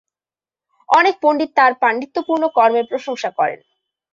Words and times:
অনেক 0.89 1.15
পণ্ডিত 1.23 1.49
তার 1.55 1.71
পাণ্ডিত্যপূর্ণ 1.81 2.43
কর্মের 2.57 2.85
প্রশংসা 2.91 3.29
করেন। 3.37 3.59